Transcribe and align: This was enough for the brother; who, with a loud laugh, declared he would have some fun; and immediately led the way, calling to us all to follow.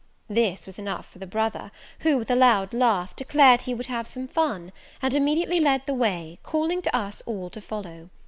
This 0.31 0.65
was 0.65 0.79
enough 0.79 1.07
for 1.11 1.19
the 1.19 1.27
brother; 1.27 1.71
who, 1.99 2.17
with 2.17 2.31
a 2.31 2.35
loud 2.35 2.73
laugh, 2.73 3.15
declared 3.15 3.61
he 3.61 3.75
would 3.75 3.85
have 3.85 4.07
some 4.07 4.27
fun; 4.27 4.71
and 4.99 5.13
immediately 5.13 5.59
led 5.59 5.85
the 5.85 5.93
way, 5.93 6.39
calling 6.41 6.81
to 6.81 6.95
us 6.95 7.21
all 7.27 7.51
to 7.51 7.61
follow. 7.61 8.09